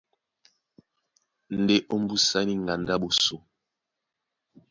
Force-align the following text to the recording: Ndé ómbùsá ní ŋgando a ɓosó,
Ndé 1.61 1.75
ómbùsá 1.95 2.39
ní 2.47 2.53
ŋgando 2.63 2.91
a 2.95 3.01
ɓosó, 3.01 3.37